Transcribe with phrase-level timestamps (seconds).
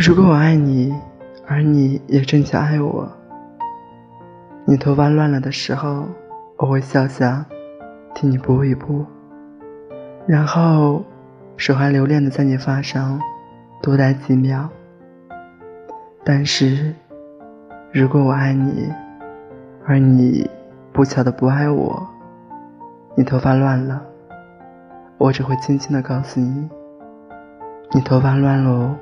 [0.00, 0.94] 如果我爱你，
[1.44, 3.10] 而你也正巧爱我，
[4.64, 6.04] 你头发乱了的时候，
[6.56, 7.44] 我会笑笑，
[8.14, 9.04] 替你拨一拨，
[10.24, 11.02] 然后
[11.56, 13.20] 手还留恋的在你发上
[13.82, 14.68] 多待几秒。
[16.24, 16.94] 但是，
[17.90, 18.88] 如果我爱你，
[19.84, 20.48] 而你
[20.92, 22.06] 不巧的不爱我，
[23.16, 24.00] 你头发乱了，
[25.18, 26.68] 我只会轻轻的告诉你
[27.90, 28.94] ：“你头发乱喽。”